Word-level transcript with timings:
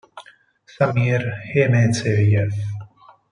Samir 0.75 1.27
Həmzəyev 1.49 2.57